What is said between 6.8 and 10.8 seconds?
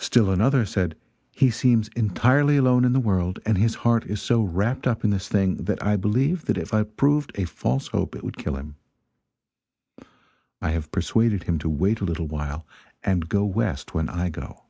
proved a false hope, it would kill him; I